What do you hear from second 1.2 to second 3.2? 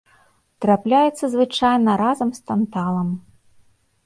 звычайна разам з танталам.